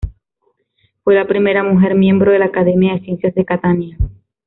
[1.03, 3.97] Fue la primera mujer miembro de la Academia de Ciencias de Catania.